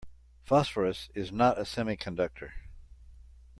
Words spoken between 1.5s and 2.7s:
a semiconductor.